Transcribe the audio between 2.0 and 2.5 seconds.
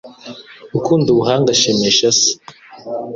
se